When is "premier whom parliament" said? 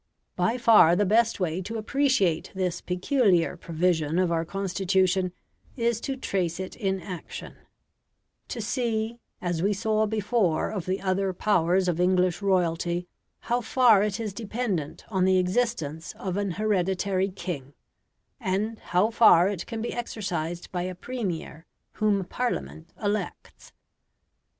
20.95-22.91